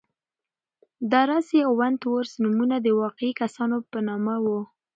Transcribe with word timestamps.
دارسي 1.11 1.59
او 1.67 1.73
ونت 1.79 2.01
وُرث 2.11 2.33
نومونه 2.43 2.77
د 2.81 2.87
واقعي 3.01 3.31
کسانو 3.41 3.77
په 3.91 3.99
نامه 4.07 4.35
وو. 4.43 4.59